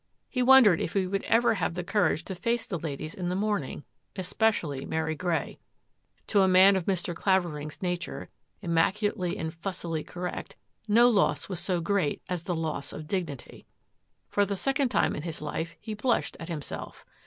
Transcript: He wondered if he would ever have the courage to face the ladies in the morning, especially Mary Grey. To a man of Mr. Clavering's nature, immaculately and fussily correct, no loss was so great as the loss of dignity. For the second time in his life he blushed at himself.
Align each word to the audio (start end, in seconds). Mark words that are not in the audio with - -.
He 0.29 0.41
wondered 0.41 0.81
if 0.81 0.93
he 0.93 1.05
would 1.05 1.21
ever 1.25 1.53
have 1.53 1.75
the 1.75 1.83
courage 1.83 2.23
to 2.25 2.33
face 2.33 2.65
the 2.65 2.79
ladies 2.79 3.13
in 3.13 3.29
the 3.29 3.35
morning, 3.35 3.83
especially 4.15 4.83
Mary 4.83 5.13
Grey. 5.13 5.59
To 6.25 6.41
a 6.41 6.47
man 6.47 6.75
of 6.75 6.85
Mr. 6.85 7.13
Clavering's 7.13 7.83
nature, 7.83 8.27
immaculately 8.63 9.37
and 9.37 9.53
fussily 9.53 10.03
correct, 10.03 10.55
no 10.87 11.07
loss 11.07 11.49
was 11.49 11.59
so 11.59 11.81
great 11.81 12.19
as 12.29 12.45
the 12.45 12.55
loss 12.55 12.91
of 12.93 13.05
dignity. 13.07 13.67
For 14.27 14.43
the 14.43 14.55
second 14.55 14.89
time 14.89 15.15
in 15.15 15.21
his 15.21 15.39
life 15.39 15.77
he 15.79 15.93
blushed 15.93 16.35
at 16.39 16.49
himself. 16.49 17.05